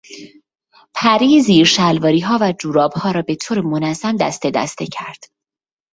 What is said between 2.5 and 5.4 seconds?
جورابها را به طور منظم دسته دسته کرد.